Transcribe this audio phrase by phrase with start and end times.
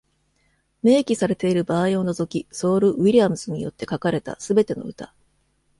[0.81, 5.13] 明記されている場合を除き、ソウル・ウィリアムズによって書かれたすべての歌。